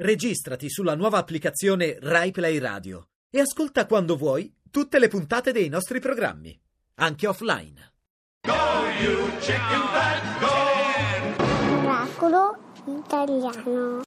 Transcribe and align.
Registrati 0.00 0.70
sulla 0.70 0.94
nuova 0.94 1.18
applicazione 1.18 1.98
RaiPlay 2.00 2.58
Radio 2.58 3.08
e 3.28 3.40
ascolta 3.40 3.84
quando 3.84 4.16
vuoi 4.16 4.54
tutte 4.70 5.00
le 5.00 5.08
puntate 5.08 5.50
dei 5.50 5.68
nostri 5.68 5.98
programmi, 5.98 6.56
anche 7.00 7.26
offline. 7.26 7.94
Go, 8.42 8.52
you 9.00 9.28
chicken 9.40 9.80
fat, 9.90 10.38
go! 10.38 11.82
Oracolo 11.82 12.56
italiano. 12.86 14.02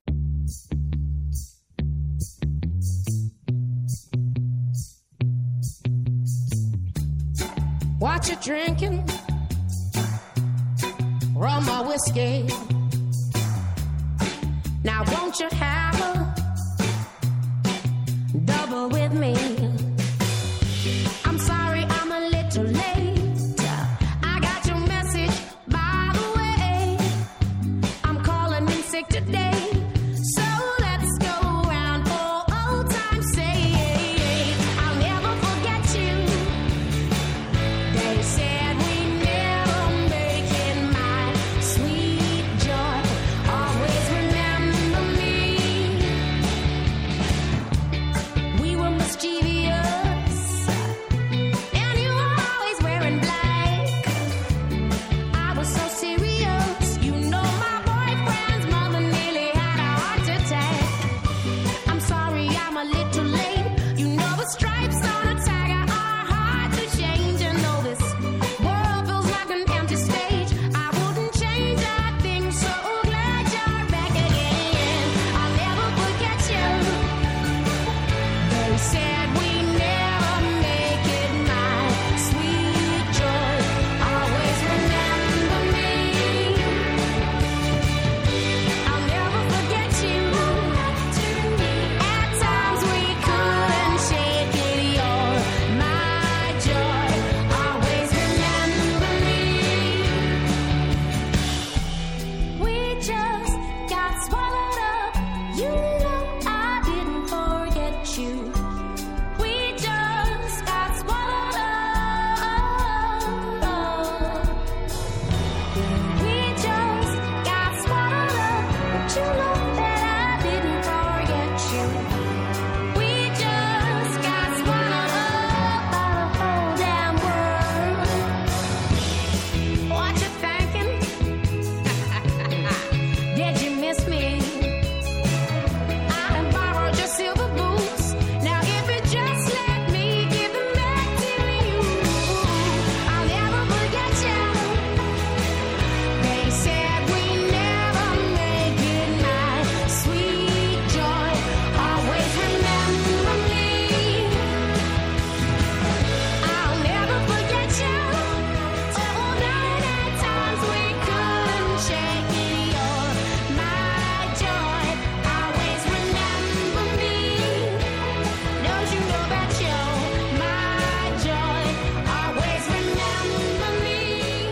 What 7.99 8.29
you 8.29 8.37
drinking? 8.37 9.03
Rum 11.33 11.67
or 11.67 11.85
whiskey? 11.85 12.45
Now 14.83 15.03
won't 15.11 15.39
you 15.39 15.47
have 15.51 16.01
a 16.01 16.33
double 18.45 18.89
with 18.89 19.13
me? 19.13 19.70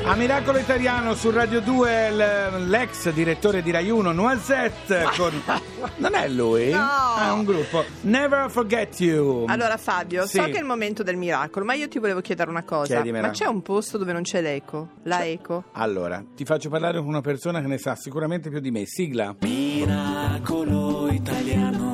A 0.09 0.15
Miracolo 0.15 0.57
Italiano 0.57 1.13
su 1.13 1.29
Radio 1.29 1.61
2 1.61 2.11
l- 2.11 2.67
l'ex 2.67 3.11
direttore 3.11 3.61
di 3.61 3.69
Rai 3.69 3.91
1 3.91 4.11
Noisette 4.11 5.03
con... 5.15 5.31
Non 5.97 6.15
è 6.15 6.27
lui? 6.27 6.71
No. 6.71 6.79
Ah, 6.79 7.27
È 7.27 7.31
un 7.31 7.43
gruppo. 7.43 7.83
Never 8.01 8.49
Forget 8.49 8.99
You. 9.01 9.45
Allora 9.47 9.77
Fabio, 9.77 10.25
Sì. 10.25 10.37
so 10.37 10.45
che 10.45 10.53
è 10.53 10.57
il 10.59 10.65
momento 10.65 11.03
del 11.03 11.15
miracolo, 11.15 11.63
ma 11.63 11.75
io 11.75 11.87
ti 11.87 11.99
volevo 11.99 12.21
chiedere 12.21 12.49
una 12.49 12.63
cosa. 12.63 12.95
Chiedimela. 12.95 13.27
Ma 13.27 13.33
c'è 13.33 13.45
un 13.45 13.61
posto 13.61 13.99
dove 13.99 14.11
non 14.11 14.23
c'è 14.23 14.41
l'eco? 14.41 14.89
La 15.03 15.23
eco? 15.25 15.65
Allora, 15.73 16.23
ti 16.35 16.43
faccio 16.43 16.69
parlare 16.69 16.97
con 16.97 17.05
una 17.07 17.21
persona 17.21 17.61
che 17.61 17.67
ne 17.67 17.77
sa 17.77 17.93
sicuramente 17.95 18.49
più 18.49 18.59
di 18.59 18.71
me. 18.71 18.85
Sigla. 18.87 19.35
Miracolo 19.41 21.07
italiano. 21.11 21.88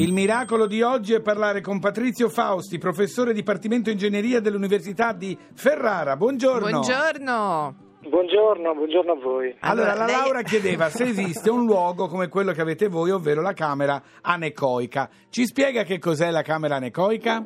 Il 0.00 0.14
miracolo 0.14 0.66
di 0.66 0.80
oggi 0.80 1.12
è 1.12 1.20
parlare 1.20 1.60
con 1.60 1.78
Patrizio 1.78 2.30
Fausti, 2.30 2.78
professore 2.78 3.34
Dipartimento 3.34 3.90
Ingegneria 3.90 4.40
dell'Università 4.40 5.12
di 5.12 5.36
Ferrara. 5.54 6.16
Buongiorno. 6.16 6.70
Buongiorno. 6.70 7.74
Buongiorno, 8.08 8.74
buongiorno 8.74 9.12
a 9.12 9.16
voi. 9.16 9.54
Allora, 9.60 9.92
la 9.92 10.06
lei- 10.06 10.16
Laura 10.16 10.40
chiedeva 10.40 10.88
se 10.88 11.04
esiste 11.04 11.50
un 11.50 11.66
luogo 11.66 12.06
come 12.06 12.28
quello 12.28 12.52
che 12.52 12.62
avete 12.62 12.88
voi, 12.88 13.10
ovvero 13.10 13.42
la 13.42 13.52
camera 13.52 14.00
anecoica. 14.22 15.10
Ci 15.28 15.44
spiega 15.44 15.82
che 15.82 15.98
cos'è 15.98 16.30
la 16.30 16.40
camera 16.40 16.76
anecoica? 16.76 17.44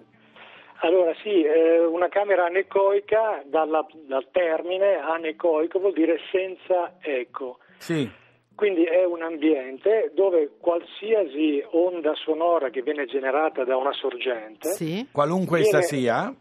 Allora 0.82 1.12
sì, 1.24 1.42
eh, 1.42 1.84
una 1.84 2.08
camera 2.08 2.44
anecoica 2.46 3.42
dalla- 3.50 3.84
dal 4.06 4.28
termine 4.30 5.00
anecoico 5.00 5.80
vuol 5.80 5.92
dire 5.92 6.18
senza 6.30 6.94
eco. 7.00 7.58
Sì. 7.78 8.08
Quindi 8.54 8.84
è 8.84 9.04
un 9.04 9.22
ambiente 9.22 10.12
dove 10.14 10.50
qualsiasi 10.60 11.62
onda 11.72 12.12
sonora 12.14 12.70
che 12.70 12.82
viene 12.82 13.04
generata 13.06 13.64
da 13.64 13.76
una 13.76 13.92
sorgente, 13.92 14.70
Sì. 14.70 15.06
Qualunque 15.10 15.60
Viene- 15.60 15.78
essa 15.78 15.86
sia. 15.86 16.32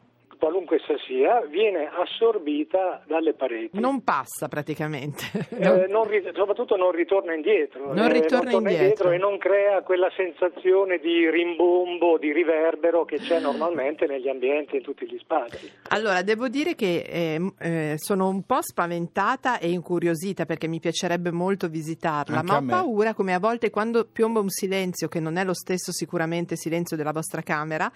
Qualunque 0.43 0.75
essa 0.75 0.99
sia, 1.07 1.39
viene 1.49 1.87
assorbita 1.87 3.03
dalle 3.07 3.33
pareti. 3.33 3.79
Non 3.79 4.03
passa 4.03 4.49
praticamente. 4.49 5.23
Eh, 5.57 5.87
non 5.87 6.05
ri- 6.05 6.21
soprattutto 6.35 6.75
non 6.75 6.91
ritorna 6.91 7.33
indietro, 7.33 7.93
Non 7.93 8.09
eh, 8.09 8.19
ritorna 8.19 8.51
torna 8.51 8.69
indietro. 8.69 9.11
e 9.11 9.17
non 9.17 9.37
crea 9.37 9.81
quella 9.83 10.11
sensazione 10.13 10.99
di 10.99 11.29
rimbombo, 11.29 12.17
di 12.17 12.33
riverbero 12.33 13.05
che 13.05 13.19
c'è 13.19 13.39
normalmente 13.39 14.05
negli 14.05 14.27
ambienti 14.27 14.73
e 14.73 14.77
in 14.79 14.83
tutti 14.83 15.05
gli 15.05 15.17
spazi. 15.17 15.71
Allora, 15.89 16.21
devo 16.23 16.49
dire 16.49 16.75
che 16.75 17.05
eh, 17.07 17.53
eh, 17.59 17.93
sono 17.95 18.27
un 18.27 18.43
po' 18.43 18.61
spaventata 18.61 19.59
e 19.59 19.69
incuriosita 19.69 20.45
perché 20.45 20.67
mi 20.67 20.81
piacerebbe 20.81 21.31
molto 21.31 21.69
visitarla, 21.69 22.39
Anche 22.39 22.51
ma 22.51 22.57
ho 22.57 22.81
paura 22.81 23.13
come 23.13 23.33
a 23.33 23.39
volte 23.39 23.69
quando 23.69 24.05
piomba 24.11 24.41
un 24.41 24.49
silenzio 24.49 25.07
che 25.07 25.21
non 25.21 25.37
è 25.37 25.45
lo 25.45 25.53
stesso 25.53 25.93
sicuramente 25.93 26.57
silenzio 26.57 26.97
della 26.97 27.13
vostra 27.13 27.41
camera, 27.41 27.89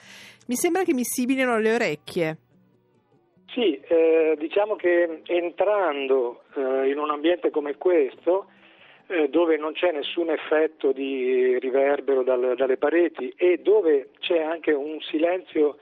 mi 0.47 0.55
sembra 0.55 0.83
che 0.83 0.93
mi 0.93 1.03
sibilino 1.03 1.57
le 1.57 1.73
orecchie. 1.73 2.36
Sì, 3.49 3.79
eh, 3.87 4.35
diciamo 4.37 4.75
che 4.75 5.21
entrando 5.25 6.43
eh, 6.55 6.89
in 6.89 6.99
un 6.99 7.09
ambiente 7.09 7.49
come 7.49 7.75
questo, 7.77 8.47
eh, 9.07 9.29
dove 9.29 9.57
non 9.57 9.73
c'è 9.73 9.91
nessun 9.91 10.29
effetto 10.29 10.91
di 10.91 11.57
riverbero 11.59 12.23
dal- 12.23 12.55
dalle 12.57 12.77
pareti 12.77 13.33
e 13.37 13.57
dove 13.59 14.09
c'è 14.19 14.41
anche 14.41 14.73
un 14.73 14.99
silenzio 15.01 15.77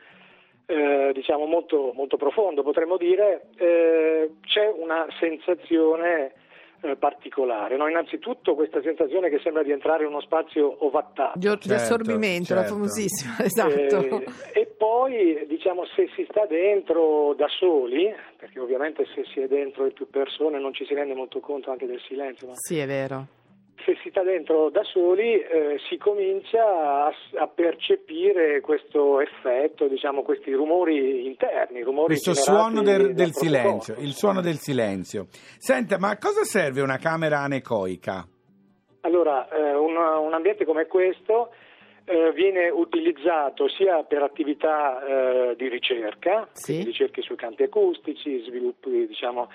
eh, 0.67 1.11
diciamo 1.13 1.45
molto, 1.45 1.91
molto 1.95 2.17
profondo, 2.17 2.63
potremmo 2.63 2.97
dire, 2.97 3.47
eh, 3.57 4.31
c'è 4.45 4.67
una 4.67 5.07
sensazione 5.19 6.33
eh, 6.81 6.95
particolare. 6.95 7.77
No? 7.77 7.87
Innanzitutto 7.87 8.55
questa 8.55 8.81
sensazione 8.81 9.29
che 9.29 9.39
sembra 9.39 9.63
di 9.63 9.71
entrare 9.71 10.03
in 10.03 10.09
uno 10.09 10.21
spazio 10.21 10.85
ovattato. 10.85 11.37
Di, 11.37 11.47
di 11.47 11.57
Certo, 11.59 11.73
assorbimento, 11.73 12.53
la 12.53 12.61
certo. 12.61 12.75
famosissima, 12.75 13.35
esatto. 13.43 14.21
Eh, 14.53 14.59
e 14.61 14.65
poi 14.65 15.45
diciamo 15.47 15.85
se 15.95 16.09
si 16.15 16.25
sta 16.29 16.45
dentro 16.45 17.33
da 17.35 17.47
soli, 17.47 18.13
perché 18.37 18.59
ovviamente 18.59 19.05
se 19.13 19.23
si 19.33 19.39
è 19.39 19.47
dentro 19.47 19.87
più 19.91 20.09
persone 20.09 20.59
non 20.59 20.73
ci 20.73 20.85
si 20.85 20.93
rende 20.93 21.13
molto 21.13 21.39
conto 21.39 21.71
anche 21.71 21.85
del 21.85 22.01
silenzio, 22.07 22.47
ma 22.47 22.53
Sì, 22.55 22.77
è 22.77 22.85
vero. 22.87 23.25
Se 23.83 23.97
si 24.01 24.09
sta 24.09 24.23
dentro 24.23 24.69
da 24.69 24.83
soli 24.83 25.33
eh, 25.39 25.77
si 25.89 25.97
comincia 25.97 26.63
a, 27.05 27.13
a 27.39 27.47
percepire 27.47 28.61
questo 28.61 29.19
effetto, 29.21 29.87
diciamo 29.87 30.21
questi 30.23 30.51
rumori 30.53 31.25
interni, 31.25 31.81
rumori 31.81 32.07
Questo 32.07 32.33
suono 32.33 32.81
del, 32.81 33.13
del 33.13 33.33
silenzio, 33.33 33.95
il 33.99 34.13
suono 34.13 34.41
del 34.41 34.55
silenzio. 34.55 35.27
Senta, 35.57 35.97
ma 35.99 36.09
a 36.11 36.17
cosa 36.17 36.43
serve 36.43 36.81
una 36.81 36.97
camera 36.97 37.39
anecoica? 37.39 38.25
Allora, 39.01 39.47
eh, 39.49 39.75
un, 39.75 39.95
un 39.95 40.33
ambiente 40.33 40.65
come 40.65 40.87
questo 40.87 41.51
eh, 42.05 42.31
viene 42.33 42.69
utilizzato 42.69 43.67
sia 43.67 44.03
per 44.03 44.23
attività 44.23 45.03
eh, 45.51 45.55
di 45.57 45.67
ricerca, 45.69 46.47
Sì. 46.53 46.81
ricerche 46.83 47.21
sui 47.21 47.35
campi 47.35 47.63
acustici, 47.63 48.41
sviluppi 48.47 49.05
diciamo, 49.05 49.49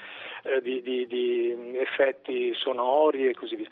eh, 0.44 0.60
di, 0.60 0.80
di- 0.82 1.06
di 1.06 1.76
effetti 1.78 2.52
sonori 2.54 3.26
e 3.28 3.34
così 3.34 3.56
via. 3.56 3.68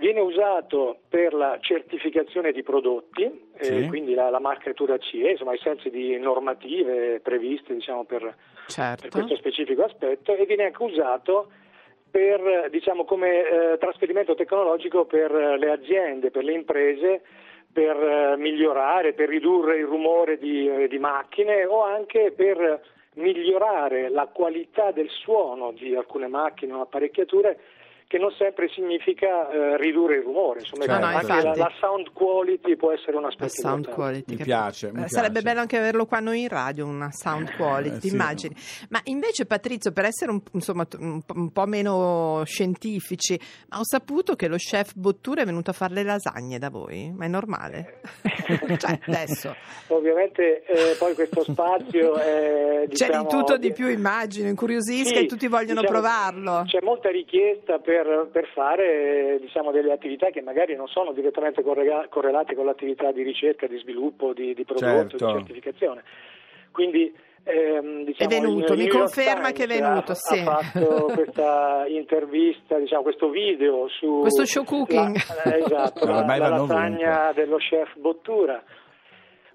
Viene 0.00 0.20
usato 0.20 1.00
per 1.10 1.34
la 1.34 1.58
certificazione 1.60 2.52
di 2.52 2.62
prodotti, 2.62 3.24
eh, 3.54 3.64
Sì. 3.64 3.86
quindi 3.88 4.14
la, 4.14 4.30
la 4.30 4.40
marcatura 4.40 4.96
CE, 4.96 5.32
insomma, 5.32 5.50
ai 5.50 5.58
sensi 5.58 5.90
di 5.90 6.18
normative 6.18 7.20
previste 7.20 7.74
diciamo, 7.74 8.04
per, 8.04 8.22
per 8.22 8.34
Certo. 8.66 9.08
questo 9.10 9.36
specifico 9.36 9.84
aspetto 9.84 10.34
e 10.34 10.46
viene 10.46 10.64
anche 10.64 10.82
usato 10.82 11.50
per, 12.10 12.70
diciamo, 12.70 13.04
come 13.04 13.42
eh, 13.42 13.78
trasferimento 13.78 14.34
tecnologico 14.34 15.04
per 15.04 15.30
eh, 15.34 15.58
le 15.58 15.70
aziende, 15.70 16.30
per 16.30 16.44
le 16.44 16.54
imprese, 16.54 17.20
per 17.70 17.94
eh, 17.96 18.36
migliorare, 18.38 19.12
per 19.12 19.28
ridurre 19.28 19.76
il 19.76 19.84
rumore 19.84 20.38
di, 20.38 20.66
eh, 20.66 20.88
di 20.88 20.98
macchine 20.98 21.66
o 21.66 21.82
anche 21.82 22.32
per 22.34 22.80
migliorare 23.16 24.08
la 24.08 24.26
qualità 24.32 24.92
del 24.92 25.10
suono 25.10 25.72
di 25.72 25.94
alcune 25.94 26.26
macchine 26.26 26.72
o 26.72 26.80
apparecchiature 26.80 27.58
che 28.10 28.18
non 28.18 28.32
sempre 28.36 28.68
significa 28.70 29.48
eh, 29.50 29.76
ridurre 29.76 30.16
il 30.16 30.22
rumore, 30.24 30.58
insomma 30.58 30.84
Certo. 30.84 30.98
No, 31.00 31.06
no, 31.12 31.16
anche 31.16 31.26
la, 31.28 31.36
infatti. 31.36 31.58
la 31.60 31.72
sound 31.78 32.12
quality 32.12 32.74
può 32.74 32.90
essere 32.90 33.14
un 33.16 33.22
La 33.22 33.28
aspetto 33.28 33.88
quality. 33.88 34.32
Mi 34.32 34.36
che- 34.38 34.42
piace, 34.42 34.90
mi 34.92 35.04
Eh, 35.04 35.08
Sarebbe 35.08 35.30
piace. 35.34 35.46
bello 35.46 35.60
anche 35.60 35.76
averlo 35.78 36.06
qua 36.06 36.18
noi 36.18 36.40
in 36.40 36.48
radio, 36.48 36.86
una 36.86 37.10
sound 37.12 37.54
quality, 37.54 37.96
Eh, 37.98 38.00
sì. 38.00 38.08
immagini. 38.08 38.56
Ma 38.88 38.98
invece 39.04 39.46
Patrizio, 39.46 39.92
per 39.92 40.06
essere 40.06 40.32
un, 40.32 40.40
insomma, 40.54 40.84
un 40.98 41.52
po'- 41.52 41.66
meno 41.66 42.42
scientifici, 42.46 43.38
ma 43.68 43.78
ho 43.78 43.84
saputo 43.84 44.34
che 44.34 44.48
lo 44.48 44.56
chef 44.56 44.92
Bottura 44.96 45.42
è 45.42 45.44
venuto 45.44 45.70
a 45.70 45.72
fare 45.72 45.94
le 45.94 46.02
lasagne 46.02 46.58
da 46.58 46.68
voi, 46.68 47.12
ma 47.16 47.26
è 47.26 47.28
normale? 47.28 48.00
cioè, 48.76 48.98
adesso. 49.06 49.54
Ovviamente 49.86 50.64
eh, 50.64 50.96
poi 50.98 51.14
questo 51.14 51.44
spazio 51.44 52.16
è 52.16 52.80
C'è 52.82 53.06
diciamo, 53.06 53.22
di 53.22 53.28
tutto 53.28 53.56
di 53.56 53.72
più, 53.72 53.86
immagino, 53.86 54.48
incuriosisca 54.48 55.14
Sì, 55.18 55.24
e 55.24 55.26
tutti 55.26 55.46
vogliono 55.46 55.80
diciamo, 55.82 56.00
provarlo. 56.00 56.62
C'è 56.66 56.80
molta 56.82 57.08
richiesta 57.10 57.78
per, 57.78 57.99
per 58.30 58.46
fare 58.54 59.38
diciamo, 59.40 59.70
delle 59.70 59.92
attività 59.92 60.30
che 60.30 60.40
magari 60.42 60.74
non 60.76 60.86
sono 60.88 61.12
direttamente 61.12 61.62
correga- 61.62 62.06
correlate 62.08 62.54
con 62.54 62.64
l'attività 62.64 63.12
di 63.12 63.22
ricerca, 63.22 63.66
di 63.66 63.78
sviluppo, 63.78 64.32
di, 64.32 64.54
di 64.54 64.64
prodotto, 64.64 65.16
Certo. 65.18 65.26
di 65.26 65.32
certificazione. 65.38 66.02
Quindi 66.72 67.12
ehm, 67.44 68.04
diciamo, 68.04 68.30
È 68.30 68.32
venuto, 68.40 68.74
mi 68.74 68.88
conferma 68.88 69.50
che 69.50 69.64
è 69.64 69.66
Times 69.66 69.80
venuto, 69.88 70.12
ha, 70.12 70.14
sì. 70.14 70.38
ha 70.38 70.44
fatto 70.60 71.04
questa 71.14 71.84
intervista, 71.88 72.78
diciamo, 72.78 73.02
questo 73.02 73.28
video 73.30 73.88
su 73.88 74.20
Questo 74.20 74.44
show 74.46 74.64
cooking. 74.64 75.16
la, 75.44 75.54
eh, 75.54 75.58
esatto, 75.58 76.04
la, 76.06 76.24
la 76.24 76.48
lasagna 76.48 77.32
dello 77.34 77.56
chef 77.56 77.96
Bottura. 77.98 78.62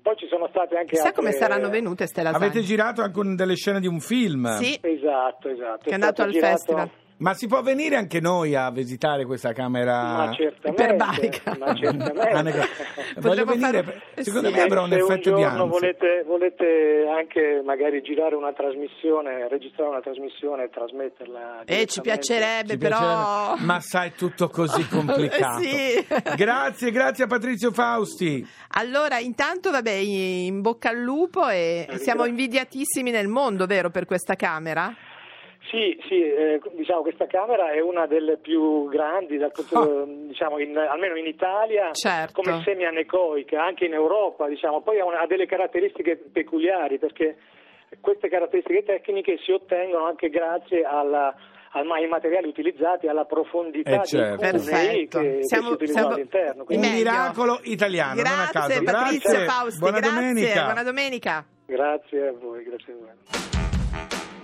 Poi 0.02 0.16
ci 0.18 0.28
sono 0.28 0.48
state 0.50 0.76
anche 0.76 0.90
Chissà 0.92 1.08
altre... 1.08 1.20
come 1.20 1.32
saranno 1.32 1.68
venute 1.70 2.06
ste 2.06 2.22
lasagne. 2.22 2.46
Avete 2.46 2.62
girato 2.62 3.02
anche 3.02 3.22
delle 3.36 3.56
scene 3.56 3.80
di 3.80 3.88
un 3.88 4.00
film? 4.00 4.46
Sì, 4.58 4.78
Esatto, 4.80 5.50
esatto. 5.50 5.80
che 5.84 5.88
è 5.88 5.92
È 5.92 5.94
andato 5.94 6.22
al 6.22 6.30
girato- 6.30 6.52
festival. 6.58 6.90
Ma 7.18 7.34
si 7.34 7.48
può 7.48 7.62
venire 7.62 7.96
anche 7.96 8.20
noi 8.20 8.56
a 8.56 8.70
visitare 8.72 9.24
questa 9.26 9.54
camera? 9.54 10.32
Iperbarica. 10.66 11.56
ma 11.58 11.74
certamente. 11.74 12.68
Voglio 13.20 13.46
venire, 13.46 13.84
fare- 13.84 14.02
secondo 14.22 14.50
sì. 14.50 14.54
me 14.56 14.62
avrà 14.62 14.82
un 14.82 14.90
Se 14.90 14.96
effetto 14.98 15.30
un 15.30 15.36
di 15.38 15.44
ansia. 15.44 15.64
volete, 15.64 16.24
volete 16.28 17.06
anche 17.18 17.62
magari 17.64 18.02
girare 18.02 18.36
una 18.36 18.52
trasmissione, 18.52 19.48
registrare 19.48 19.90
una 19.92 20.02
trasmissione 20.02 20.64
e 20.66 20.70
trasmetterla. 20.70 21.64
Eh, 21.64 21.86
ci 21.86 22.02
piacerebbe, 22.02 22.72
Ci 22.74 22.78
però... 22.78 22.98
piacerebbe, 22.98 23.64
Ma 23.66 23.80
sai, 23.80 24.10
è 24.10 24.14
tutto 24.14 24.50
così 24.50 24.86
complicato. 24.90 25.62
Eh, 25.62 25.64
sì. 25.64 26.06
Grazie, 26.36 26.92
grazie 26.92 27.24
a 27.24 27.28
Patrizio 27.28 27.72
Fausti. 27.72 28.46
Allora, 28.72 29.20
intanto, 29.20 29.72
vabbè, 29.72 29.90
in 29.92 30.60
bocca 30.62 30.90
al 30.90 30.98
lupo 31.00 31.48
e 31.48 31.86
Eh, 31.90 31.98
siamo 31.98 32.26
invidiatissimi 32.26 33.10
nel 33.10 33.30
mondo, 33.30 33.66
vero, 33.66 33.90
per 33.90 34.06
questa 34.06 34.36
camera? 34.36 34.94
Sì, 35.70 35.98
sì, 36.08 36.22
eh, 36.22 36.62
diciamo 36.74 37.02
questa 37.02 37.26
camera 37.26 37.72
è 37.72 37.80
una 37.82 38.06
delle 38.06 38.38
più 38.38 38.88
grandi, 38.88 39.38
dal 39.38 39.52
punto- 39.52 40.06
diciamo 40.28 40.60
in- 40.60 40.78
almeno 40.78 41.16
in 41.18 41.26
Italia. 41.26 41.92
Certo. 41.92 42.42
come 42.42 42.62
semi-anecoica, 42.64 43.64
anche 43.64 43.86
in 43.86 43.94
Europa, 43.94 44.48
diciamo. 44.48 44.82
poi 44.82 45.00
ha, 45.00 45.06
una- 45.06 45.22
ha 45.22 45.28
delle 45.28 45.46
caratteristiche 45.48 46.18
peculiari 46.18 47.00
perché 47.00 47.38
queste 48.00 48.30
caratteristiche 48.30 48.84
tecniche 48.84 49.38
si 49.44 49.52
ottengono 49.52 50.06
anche 50.06 50.30
grazie 50.30 50.84
alla- 50.84 51.34
al- 51.72 51.90
ai 51.92 52.08
materiali 52.08 52.48
utilizzati, 52.48 53.08
alla 53.08 53.26
profondità 53.26 53.90
Eh, 53.90 53.96
dei 53.98 54.06
certo. 54.06 54.40
Perfetto. 54.42 55.20
che, 55.20 55.38
che 55.38 55.44
Siamo- 55.46 55.68
si 55.68 55.74
utilizzano 55.74 56.00
siamo- 56.00 56.14
all'interno. 56.16 56.60
Un 56.62 56.66
Quindi, 56.66 56.88
Meglio. 56.88 57.00
miracolo 57.00 57.60
italiano, 57.64 58.14
non 58.16 58.26
a 58.26 58.50
caso. 58.52 58.68
Grazie, 58.68 58.84
Patrizio 58.84 59.30
Grazie. 59.32 59.46
Fausti, 59.48 59.80
Buona 59.80 60.00
grazie, 60.00 60.16
domenica. 60.20 60.64
buona 60.64 60.84
domenica. 60.84 61.46
grazie 61.66 62.28
a 62.28 62.32
voi, 62.34 62.64
grazie 62.64 62.94
a 62.94 62.96
voi. 62.98 64.35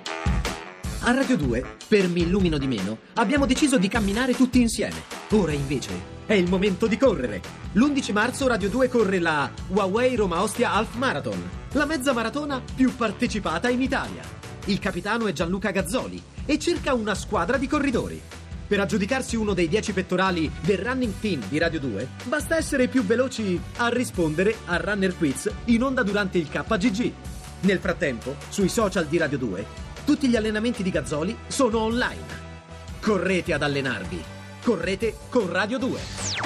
A 1.04 1.14
Radio 1.14 1.36
2, 1.36 1.78
per 1.88 2.08
Mi 2.08 2.22
illumino 2.22 2.60
di 2.60 2.68
meno, 2.68 3.00
abbiamo 3.16 3.48
deciso 3.48 3.80
di 3.80 3.88
camminare 3.88 4.36
tutti 4.36 4.62
insieme. 4.62 5.02
Ora 5.32 5.52
invece 5.52 5.90
è 6.28 6.34
il 6.34 6.48
momento 6.48 6.86
di 6.86 6.96
correre. 6.96 7.42
L'11 7.72 8.12
marzo 8.12 8.46
Radio 8.46 8.70
2 8.70 8.88
corre 8.88 9.18
la 9.18 9.50
Huawei 9.70 10.16
Roma 10.16 10.44
Ostia 10.44 10.74
Half 10.74 10.94
Marathon, 10.98 11.42
la 11.72 11.86
mezza 11.86 12.14
maratona 12.14 12.62
più 12.76 12.96
partecipata 12.96 13.68
in 13.68 13.82
Italia. 13.82 14.22
Il 14.66 14.78
capitano 14.78 15.26
è 15.26 15.32
Gianluca 15.32 15.72
Gazzoli 15.72 16.22
e 16.46 16.60
cerca 16.60 16.94
una 16.94 17.16
squadra 17.16 17.58
di 17.58 17.66
corridori. 17.66 18.22
Per 18.68 18.80
aggiudicarsi 18.80 19.36
uno 19.36 19.56
dei 19.56 19.68
10 19.68 19.94
pettorali 19.94 20.52
del 20.62 20.78
Running 20.78 21.14
Team 21.20 21.42
di 21.50 21.58
Radio 21.58 21.80
2, 21.80 22.08
basta 22.26 22.58
essere 22.58 22.88
più 22.88 23.04
veloci 23.04 23.60
a 23.78 23.88
rispondere 23.88 24.56
al 24.68 24.78
Runner 24.78 25.18
Quiz 25.18 25.50
in 25.66 25.82
onda 25.82 26.04
durante 26.04 26.38
il 26.38 26.48
KGG. 26.48 27.12
Nel 27.62 27.80
frattempo, 27.80 28.36
sui 28.50 28.70
social 28.70 29.08
di 29.08 29.18
Radio 29.18 29.40
2, 29.40 29.81
tutti 30.06 30.28
gli 30.28 30.36
allenamenti 30.36 30.84
di 30.84 30.90
Gazzoli 30.90 31.38
sono 31.48 31.80
online. 31.80 32.40
Correte 33.00 33.54
ad 33.54 33.64
allenarvi. 33.64 34.24
Correte 34.64 35.16
con 35.30 35.52
Radio 35.52 35.78
2. 35.78 36.41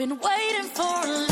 Been 0.00 0.18
waiting 0.18 0.70
for 0.72 0.82
a. 0.82 1.29